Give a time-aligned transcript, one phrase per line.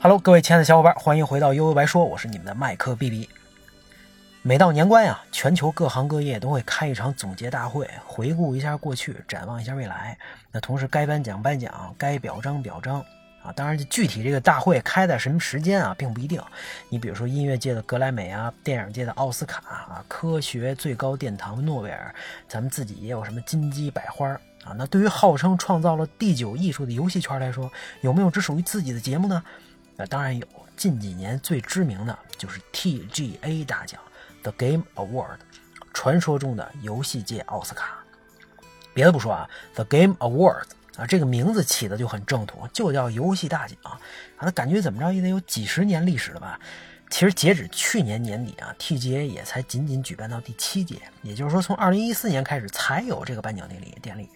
[0.00, 3.28] Hello，各位亲爱的小伙伴，欢迎回到悠悠白说，我是你们的麦克 B B。
[4.42, 10.16] 每到年关呀，全球各行各业都会开一场总结大会，回顾一下过去，展望一下未来。
[10.52, 13.04] 那同时该颁奖颁奖，该表彰表彰
[13.42, 13.52] 啊。
[13.52, 16.42] 当然，具体这个大会开在什么时间啊，并不一定。
[16.88, 22.14] 你比如说音乐界的格莱美啊，电影界的奥斯卡啊，科学最高殿堂诺贝尔，
[22.48, 24.28] 咱们自己也有什么金鸡百花
[24.64, 24.72] 啊。
[24.76, 29.42] 那对于号称创造了第九艺术的游戏圈来说，有没有只属于自己的节目呢？
[29.96, 34.00] 那当然有，近几年最知名的就是 TGA 大奖
[34.42, 35.36] ，The Game Award，
[35.92, 37.98] 传说中的游戏界奥斯卡。
[38.94, 43.98] 别的不说啊，The Game Awards 啊，这个名字起的就很正统，就叫游戏大奖啊。
[44.40, 46.58] 那感觉怎么着也得有几十年历史了吧？
[47.08, 54.30] 其实截止去年年底啊，TGA 也才仅仅举办到第七届，也就是说从二零一四年开始才有这个颁奖典礼典礼。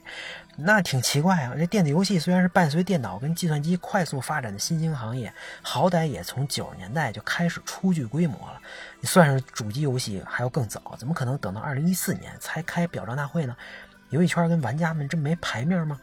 [0.59, 1.55] 那挺奇怪啊！
[1.57, 8.61] 这电子游戏虽然是伴随电脑跟计算机快速发展的新兴行业，好歹也从九十年代就开始初具规模了。
[9.01, 13.57] 你算是主机游戏还要更早，怎么可能等到二零一四年才开表彰大会呢？
[14.11, 15.99] 游戏圈跟玩家们真没牌面吗？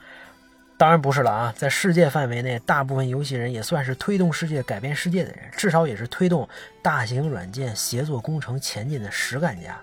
[0.83, 1.53] 当然不是了啊！
[1.57, 6.45] 在世界范围内，大部分游戏人也算是推动世界、改变世界的人，至少也是推动
[6.81, 9.79] 大型软件协作工程前进的实干家。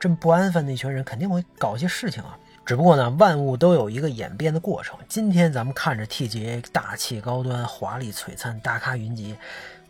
[0.00, 2.36] 这么不安分的一群人，肯定会搞些事情啊！
[2.66, 4.98] 只不过呢，万物都有一个演变的过程。
[5.06, 9.36] 今天咱们看着 TGA 大气高端、华丽璀璨、大咖云集，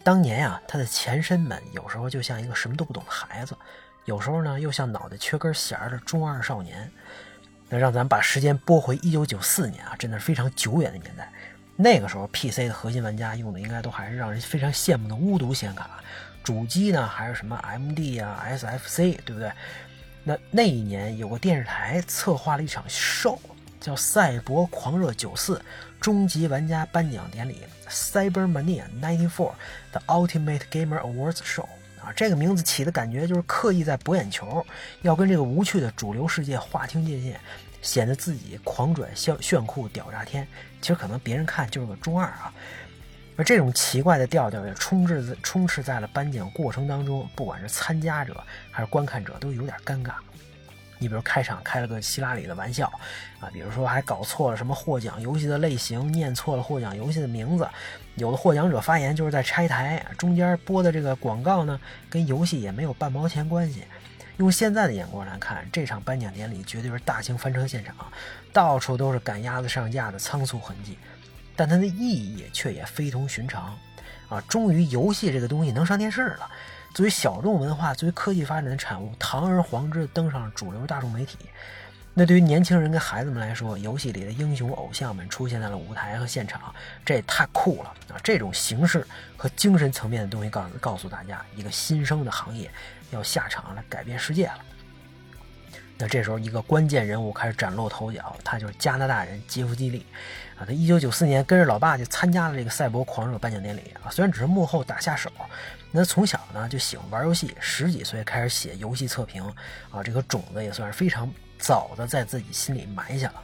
[0.05, 3.57] 当年呀，它的前身们有时候就像一个什么都不懂的孩子，
[4.05, 6.93] 有时候呢又像脑袋缺根弦儿的中二少年。
[7.71, 11.33] 那让咱们把时间拨回一九九四年啊，真的是非常久远的年代。
[11.77, 15.89] 那个时候 PC 的核心玩家用的应该都还是让人非常羡慕的巫毒显卡，
[16.45, 19.51] 主机呢还是什么 MD 啊、SFC，对不对？
[20.23, 23.39] 那那一年有个电视台策划了一场 show，，
[23.81, 25.63] 叫《赛博狂热九四
[25.99, 29.53] 终极玩家颁奖典礼》（Cybermania '94
[29.93, 31.67] The Ultimate Gamer Awards Show）
[32.05, 34.65] 啊，这个名字起的感觉就是刻意在博眼球，
[35.03, 37.39] 要跟这个无趣的主流世界划清界限，
[37.83, 40.47] 显得自己狂拽炫炫酷屌炸天。
[40.81, 42.53] 其实可能别人看就是个中二啊。
[43.37, 50.13] 而这种奇怪的调调也充斥在充斥在了颁奖过程当中，不管是参加者还是观看者，都有点尴尬。
[51.01, 52.87] 你比如开场开了个希拉里的玩笑
[53.41, 57.67] 啊，比如说还搞错了什么获奖游戏的类型，念错了获奖游戏的名字，
[58.17, 63.83] 有的获奖者发言就是在拆台，中间播的这个广告呢，跟游戏也没有半毛钱关系。
[64.37, 67.95] 用现在的眼光来看，这场颁奖典礼绝对是大型翻车现场，
[68.53, 70.99] 到处都是赶鸭子上架的仓促痕迹。
[71.57, 73.79] 但它的意义却也非同寻常，
[74.29, 76.51] 啊，终于游戏这个东西能上电视了。
[76.93, 81.39] 作为小众文化、作为科技发展的产物，堂而皇之登上了主流大众媒体。
[82.13, 86.75] 那对于年轻人跟孩子们来说，游戏里的英雄偶像们出现在了舞台和现场，
[87.05, 88.19] 这也太酷了啊！
[88.23, 89.07] 这种形式
[89.37, 92.69] 和精神层面的东西，告诉告诉大家，一个新生的行业
[93.11, 94.59] 要下场来改变世界了。
[95.97, 100.05] 那这时候，一个关键人物开始崭露头角，他就是加拿大人杰夫·基利，
[100.59, 105.31] 啊，他一九九四年跟着老爸就参加了这个赛博狂热颁奖典礼啊，虽然只是幕后打下手，
[105.93, 109.43] 那从小呢就喜欢玩游戏，十几岁开始写游戏测评，
[109.91, 111.29] 啊，这个种子也算是非常
[111.59, 113.43] 早的在自己心里埋下了。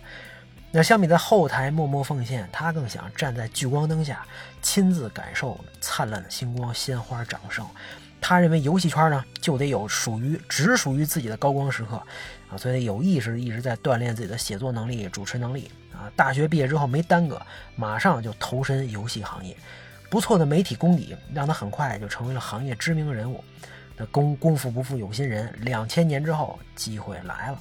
[0.70, 4.26] 那相比在后台默默奉献，他更想站在聚光灯下，
[4.60, 7.66] 亲自感受灿烂的星光、鲜花、掌声。
[8.20, 11.96] 他认为游戏圈呢就得有属于只属于自己的高光时刻，
[12.50, 16.10] 啊，所以有意识一直在锻炼自己的写作能力、主持能力啊。
[16.16, 17.40] 大学毕业之后没耽搁，
[17.74, 19.56] 马上就投身游戏行业，
[20.08, 23.42] 不错的媒体功底让他很快就成为了行业知名人物。
[23.96, 27.58] 那功功夫不负有心人，两千年之后机会来了。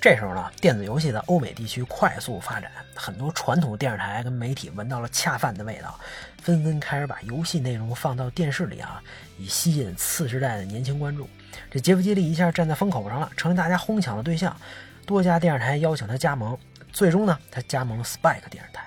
[0.00, 5.98] 这时候呢，电子游戏在欧美地区快速发展，很多传统电视台跟媒体闻到了恰饭的味道，
[6.42, 9.02] 纷纷开始把游戏内容放到电视里啊，
[9.38, 11.26] 以吸引次时代的年轻观众。
[11.70, 14.54] 这杰夫·基利一下站在风口上了，成为大家哄抢的对象。
[15.06, 16.58] 多家电视台邀请他加盟，
[16.92, 18.84] 最终呢，他加盟了 Spike 电视台，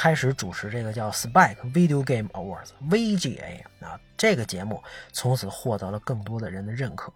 [0.00, 4.80] 开始主持这个叫 Spike Video Game Awards（VGA） 啊，这个节目
[5.10, 7.12] 从此获得了更多的人的认可。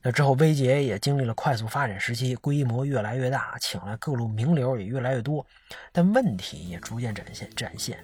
[0.00, 5.44] 那之后，VGA 也经历了快速发展时期，规模越来越大，请来各路名流也越来越多，
[5.90, 7.98] 但问题也逐渐展现展现。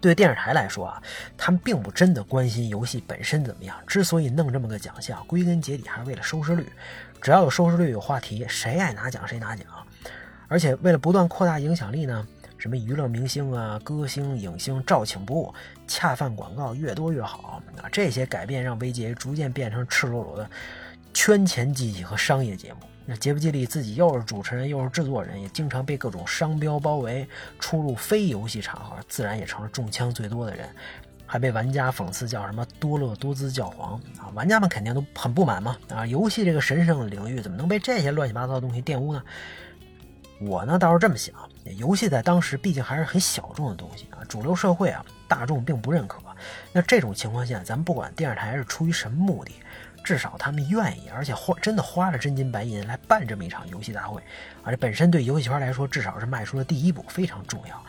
[0.00, 1.00] 对电视台来说啊，
[1.38, 3.76] 他们并不真的关心游戏本身怎么样。
[3.86, 6.68] 之所以弄这么个奖项，归根结底还是为了收视率。
[7.22, 9.64] 只要有收视率、有话题，谁爱拿奖谁拿奖。
[10.48, 12.26] 而且为了不断扩大影响力呢，
[12.60, 15.54] 什么娱乐明星啊、歌星、影星照请不误，
[15.88, 17.88] 恰饭广告越多越好啊！
[17.90, 20.48] 这些改变让 VGA 逐渐变成赤裸裸的
[21.14, 22.80] 圈钱机器和商业节目。
[23.06, 27.26] 那杰布·基利自己又是主持人又是制作人，也经常被各种商标包围，
[27.58, 30.68] 出入非游戏场合，自然也成了中枪最多的人。
[31.24, 34.28] 还被玩家讽刺叫什么多乐多姿教皇啊！
[34.34, 36.04] 玩家们肯定都很不满嘛啊！
[36.04, 39.22] 游戏这个神圣的领域怎么能被这些乱七八糟的东西玷污呢？
[40.40, 41.34] 我呢倒是这么想，
[41.64, 46.18] 游戏在当时毕竟还是很小众的东西啊，主流社会啊大众并不认可。
[46.72, 49.52] 那这种情况下，咱们不管电视台是出于什么目的，
[50.02, 54.22] 至少他们愿意，而且花真的花了真金白银来办这么一场游戏大会，
[54.64, 57.82] 而且本身对游戏圈来说，至少是迈出了第一步，非常重要。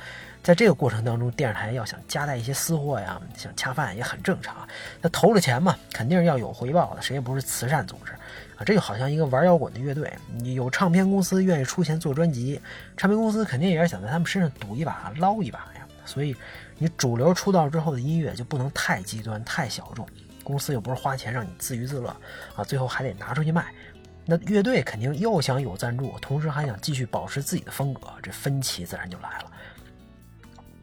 [0.44, 4.68] 在这个过程当中，电视台要想夹带一些私货呀，想恰饭也很正常。
[5.00, 8.12] 那投了钱嘛，肯定是要有回报的，谁也不是慈善组织
[8.64, 12.60] 这就好像一个玩摇滚的乐队，你有唱片公司愿意出钱做专辑，
[12.96, 15.88] 唱片公司肯定也是想在他们身上赌一把、捞一把呀。
[16.06, 16.36] 所以，
[16.78, 20.06] 你主流出道之后的音乐就不能太极端、太小众，
[20.44, 22.10] 公司又不是花钱让你自娱自乐
[22.56, 23.74] 啊，最后还得拿出去卖。
[24.26, 29.52] 那乐队肯定又想有赞助，同时还想继续保持自己的风格，这分歧自然就来了。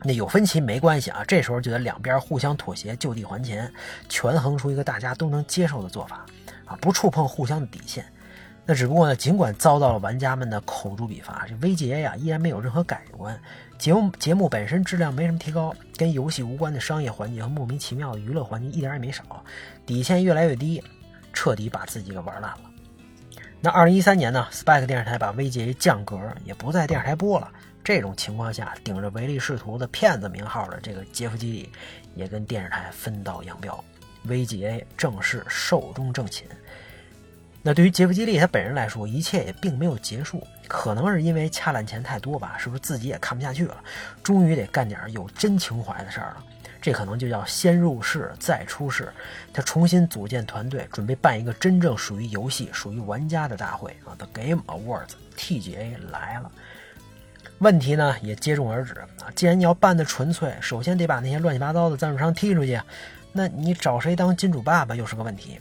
[0.04, 3.70] 那有分歧没关系啊，这时候就得两边互相妥协，就地还钱，
[4.08, 6.25] 权衡出一个大家都能接受的做法
[6.68, 8.04] 啊，不触碰互相的底线。
[8.64, 13.40] 那只不过呢，尽管遭到了玩家们的口诛笔伐，这威杰呀依然没有任何改观。
[13.78, 19.42] 节目节目本身质量没什么提高，跟游戏无关的商业环节和莫名其妙的娱乐环节一点也没少，
[19.86, 20.84] 底线越来越低，
[21.32, 22.60] 彻底把自己给玩烂了。
[23.60, 27.50] 那二零一三年呢，Spike 电视台把威杰降格，也不在电视台播了。
[27.82, 31.72] 这种情况下，顶着唯利是图的骗子名号的这个杰夫·基里，
[32.14, 33.82] 也跟电视台分道扬镳，
[34.28, 36.46] 威杰正式寿终正寝。
[37.60, 43.76] 那对于杰夫·基利他本人来说，一切也并没有结束，可能是因为掐烂钱太多吧，是不是自己也看不下去了，
[44.22, 46.44] 终于得干点有真情怀的事儿了？
[46.80, 49.12] 这可能就叫先入世再出世。
[49.52, 56.50] 他重新组建团队，准备办一个真正属于游戏、属于玩家的大会啊！The Game Awards TGA 来了。
[57.58, 59.26] 问题呢也接踵而至啊！
[59.34, 62.80] 既然你要办的纯粹，首先得把那些乱七八糟的赞助商踢出去，
[63.38, 65.61] 那你找谁当金主爸爸又是个问题。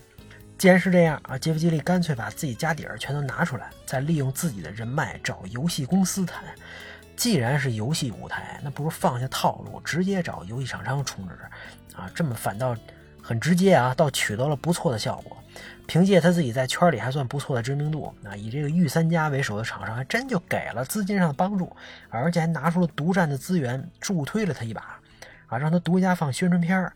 [0.58, 6.44] 既然是这样啊，杰夫·基利干脆把自己家底儿全都拿出来，再利用自己的人脉找游戏公司谈。
[7.16, 11.36] 既然是游戏舞台，那不如放下套路，直接找游戏厂商充值
[11.96, 12.10] 啊！
[12.16, 12.76] 这么反倒
[13.22, 15.38] 很直接啊，倒取得了不错的效果。
[15.86, 21.72] 凭借他自己在圈里还算不错的知名度，啊，以这个御三家为首的厂商还真就给了资金上的帮助，
[22.10, 25.00] 而且还拿出了独占的资源助推了他一把，
[25.46, 26.92] 啊，让他独家放宣传片儿。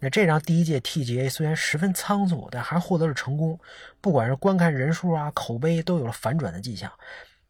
[0.00, 3.58] 那这让第一届 TGA 虽然十分仓促，但还获得了成功，
[4.00, 6.90] 不管是观看人数啊、口碑都有了反转的迹象。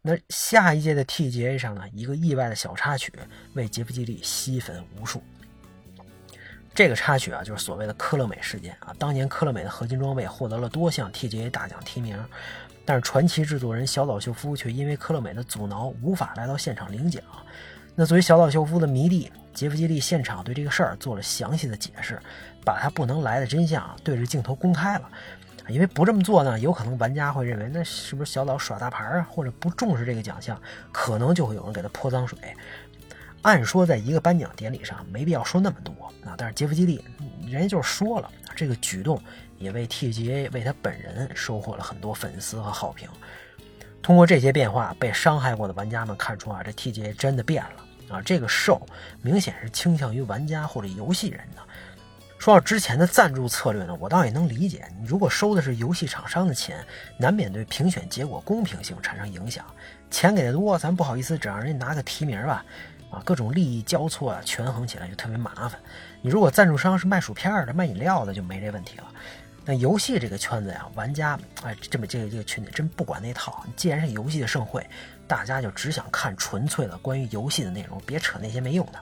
[0.00, 3.12] 那下一届的 TGA 上呢，一个意外的小插曲
[3.54, 5.22] 为杰夫·基利吸粉无数。
[6.74, 8.94] 这个插曲啊，就是所谓的科乐美事件啊。
[8.98, 12.16] 当年科乐美的合金装备获得了多项 TGA 大奖提名，
[12.84, 17.22] 但是传奇制作人小岛秀夫却因为科乐美的阻挠，无法来到现场领奖。
[18.00, 22.16] 那作为小岛秀夫的迷弟，杰夫·基利现场对这个事儿做了详细的解释，
[22.64, 25.10] 把他不能来的真相对着镜头公开了。
[25.68, 30.56] 因为不这么做呢，有可能玩家会认为那是不是小岛耍大牌啊，或者不重视这个奖项，
[30.92, 32.38] 可能就会有人给他泼脏水。
[33.42, 35.92] 按说在一个颁奖典礼上没必要说那么多
[36.24, 37.04] 啊，但是杰夫·基利
[37.48, 39.20] 人家就是说了，这个举动
[39.58, 43.08] 也为 TGA 为他本人收获了很多粉丝和好评。
[44.00, 48.80] 通过这些变化，被伤害过的玩家们看出啊，这 TGA 真的变了啊，这个受
[49.22, 51.62] 明显是倾向于玩家或者游戏人的。
[52.38, 54.88] 说到之前的赞助策略呢，我倒也能理解。
[55.00, 56.84] 你如果收的是游戏厂商的钱，
[57.18, 59.64] 难免对评选结果公平性产生影响。
[60.10, 62.64] 钱给的多，咱不好意思只让人家拿个提名吧。
[63.10, 65.80] 啊，各种利益交错啊，权衡起来就特别麻烦。
[66.20, 69.04] 你如果赞助商是卖薯片的、卖饮料的，就没这问题了。
[69.64, 73.64] 那游戏这个圈子呀，玩家哎，这么这个这个群体真不管那套。
[73.74, 74.86] 既然是游戏的盛会，
[75.28, 78.98] 大家就只想看纯粹的关于游戏的内容，别扯那些没用的。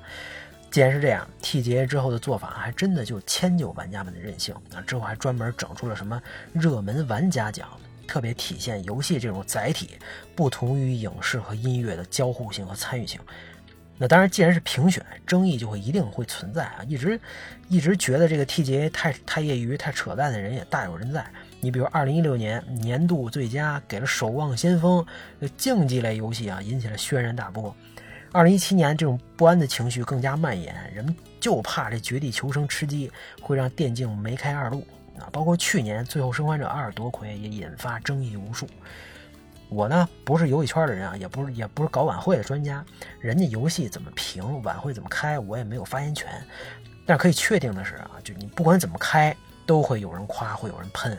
[0.71, 4.80] 既然是这样，TGA 之后的做法还真的就迁就玩家们的任性啊。
[4.87, 6.21] 之后还专门整出了什么
[6.52, 7.68] 热门玩家奖，
[8.06, 9.92] 特别体现游戏这种载体
[10.35, 13.18] 不同于影视和音乐的交互性和参与性。
[13.97, 16.85] 那当然，既然是评选，争议就会一定会存在啊！
[16.87, 17.18] 一直
[17.68, 21.25] 一直觉得这个 TGA 太太业余、太扯淡的人也大有人在。
[21.60, 25.04] 你比如，二零一六年年度最佳给了《守望先锋》
[25.56, 27.75] 竞技类游戏啊，引起了轩然大波。
[28.32, 33.10] 二零一七年，这种不安的情绪更加蔓延，人们就怕这《绝地求生》吃鸡
[33.40, 34.86] 会让电竞梅开二度
[35.18, 35.25] 啊！
[35.32, 38.66] 包括去年《最后生还者二》夺魁，也引发争议无数。
[39.68, 42.84] 我呢不是游戏圈的人啊，也不是也不是搞晚会的专家，
[43.18, 46.28] 人家游戏怎么评，晚会怎么开，我也没有发言权。
[47.06, 49.34] 但可以确定的是啊，就你不管怎么开，
[49.66, 51.18] 都会有人夸，会有人喷。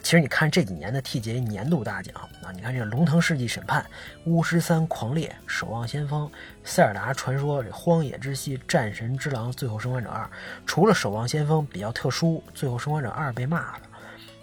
[0.00, 3.82] 其实你看这几年的 TGA 年度大奖啊，你看这《龙腾世纪审判》
[4.30, 6.26] 《巫师三狂猎》《守望先锋》
[6.64, 10.24] 《塞尔达传说》这《荒野之息》《战神之狼》《最后生还者二》，
[10.64, 13.82] 除了《守望先锋》比较特殊，《最后生还者二》被骂了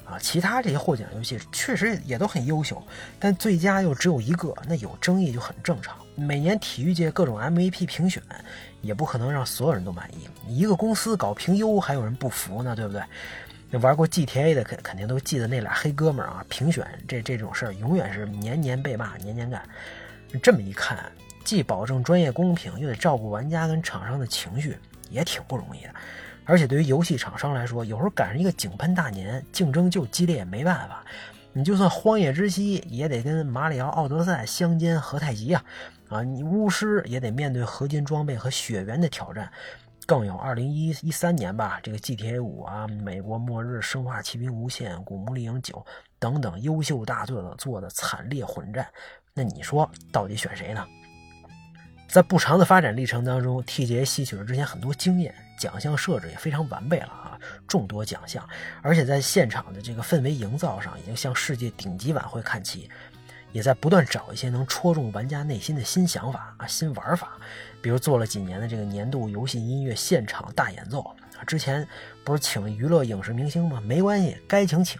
[0.06, 2.82] 啊，其他这些获奖游戏确实也都很优秀，
[3.20, 5.98] 但最佳又只有一个，那有争议就很正常。
[6.16, 8.22] 每年体育界各种 MVP 评选，
[8.82, 10.30] 也不可能让所有人都满意。
[10.48, 13.02] 一个公司搞评优，还有人不服呢，对不对？
[13.72, 19.62] 那玩过 GTA 的肯肯定都记得那俩黑哥们儿啊，评选这这种事儿永远是年年被骂，年年干。
[20.44, 21.12] 这么一看，
[21.44, 24.78] 既保证专业公平，又得照顾玩家跟厂商的情绪，
[25.10, 25.90] 也挺不容易的。
[26.46, 31.04] 而且对于游戏厂商来说，有时候赶上一个井喷大年，竞争就激烈，没办法。
[31.54, 35.64] 你就算荒野之息，也得跟马里奥奥德赛相煎何太急啊！
[36.10, 39.52] 啊，你巫师也得面对合金装备和血缘的挑战。
[40.06, 45.84] 更有二零一一三年吧，这个 GTA 五啊，美国末日、生化奇兵无限、古墓丽影九
[46.20, 48.86] 等等优秀大作的做的惨烈混战，
[49.34, 50.86] 那你说到底选谁呢？
[52.08, 58.48] 在不长的发展历程当中，TGA 吸取了之前很多经验，奖项设置也非常完备了啊，众多奖项，
[58.82, 62.90] 而且在现场的这个氛围营造上，已经向世界顶级晚会看齐。
[63.52, 67.38] 也在不断找一些能戳中玩家内心的新想法啊、新玩法，
[67.82, 71.16] 比如做了几年的这个年度游戏音乐现场大演奏啊。
[71.48, 71.88] 之前
[72.26, 73.80] 不是请娱乐影视明星吗？
[73.80, 75.00] 没关系，该请请。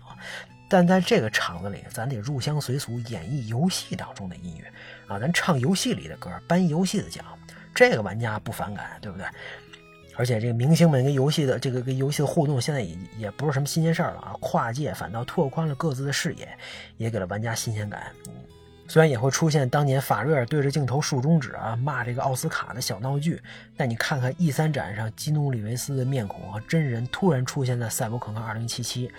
[0.70, 4.72] 但在这个场子里，咱得入乡随俗，演绎游戏当中的音乐
[5.14, 7.26] 啊，咱唱游戏里的歌，颁游戏的奖，
[7.74, 9.28] 这个玩家不反感，对不对？
[10.18, 16.48] 而且这个明星们跟游戏的这个跟游戏的互动，现在也也不是什么新鲜事儿了啊，跨界反倒拓宽了各自的视野，
[16.98, 18.12] 也给了玩家新鲜感。
[18.88, 23.42] 虽然也会出现当年法瑞尔对着镜头竖中指啊骂这个奥斯卡的小闹剧，
[23.76, 29.10] 但你看看 E 三展上基努里维斯的面孔和真人突然出现在赛博朋克2077，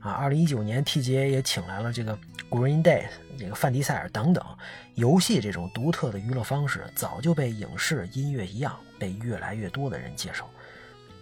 [0.00, 2.18] 啊，2019年 TGA 也请来了这个
[2.50, 3.04] Green Day
[3.38, 4.44] 这个范迪塞尔等等，
[4.94, 10.44] 游戏这种独特的娱乐方式早就被影视音乐一样被越来越多的人接受。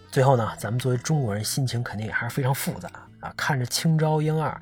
[0.09, 2.89] 最后呢，咱们作为中国人心情肯定也还是非常复杂
[3.19, 4.59] 啊，看着青招英二。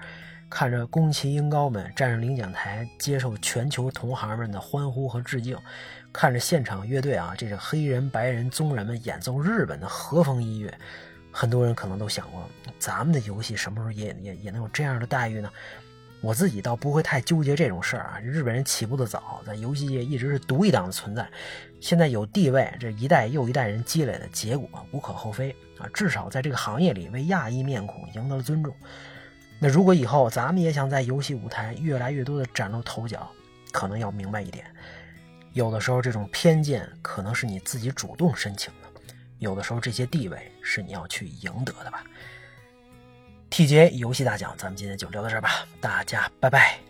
[0.50, 5.56] 看着宫崎英高们站上领奖台，接受全球同行们的欢呼和致敬；
[6.12, 10.74] 看着现场乐队啊，这个黑人、白人、棕人们演奏日本的和风音乐，
[11.32, 12.44] 很多人可能都想过，
[12.80, 15.50] 咱们的游戏什么时候也也也能有这样的待遇呢？
[16.22, 18.20] 我自己倒不会太纠结这种事儿啊。
[18.20, 21.26] 日本人起步的早，在游戏界一直是独一档的存在，
[21.80, 25.88] 现在有地位，这一代又一代人积累的结果，无可厚非啊。
[25.94, 28.76] 至少在这个行业里，为亚裔面孔赢得了尊重。
[29.60, 33.30] 那如果以后咱们也想在游戏舞台越来越多的崭露头角，
[33.72, 34.66] 可能要明白一点，
[35.54, 42.04] 有的时候这种偏见可能是你自己主动申请的，有的时候这些地位是你要去赢得的吧。
[43.52, 46.89] TGA 游戏大奖，咱们今天就聊到这儿吧，大家拜拜。